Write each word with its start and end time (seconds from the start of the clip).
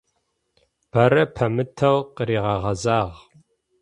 Бэрэ 0.91 1.23
пэмытэу 1.35 1.99
къыригъэгъэзагъ. 2.15 3.15